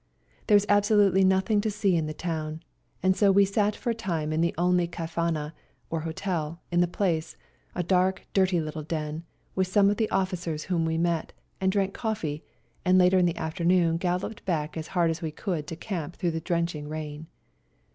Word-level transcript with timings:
There 0.47 0.55
was 0.55 0.65
absolutely 0.67 1.23
nothing 1.23 1.61
to 1.61 1.69
see 1.69 1.95
in 1.95 2.07
the 2.07 2.11
town, 2.15 2.63
so 3.13 3.31
we 3.31 3.45
sat 3.45 3.75
for 3.75 3.91
a 3.91 3.93
time 3.93 4.33
in 4.33 4.41
the 4.41 4.55
only 4.57 4.87
Kafana, 4.87 5.53
or 5.91 5.99
hotel, 5.99 6.59
in 6.71 6.81
the 6.81 6.87
place— 6.87 7.37
a 7.75 7.83
dark, 7.83 8.25
dirty 8.33 8.59
little 8.59 8.81
den, 8.81 9.25
with 9.53 9.67
some 9.67 9.91
of 9.91 9.97
the 9.97 10.09
officers 10.09 10.63
whom 10.63 10.85
we 10.85 10.97
met, 10.97 11.33
and 11.61 11.71
drank 11.71 11.93
coffee, 11.93 12.43
and 12.83 12.97
later 12.97 13.19
in 13.19 13.27
the 13.27 13.37
afternoon 13.37 13.97
galloped 13.97 14.43
back 14.43 14.75
as 14.75 14.87
hard 14.97 15.11
as 15.11 15.21
we 15.21 15.29
could 15.29 15.67
to 15.67 15.75
camp 15.75 16.15
through 16.15 16.31
the 16.31 16.41
drenching 16.41 16.87
rain. 16.89 17.27